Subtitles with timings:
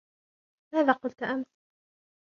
[0.73, 1.45] ماذا قلت أمس؟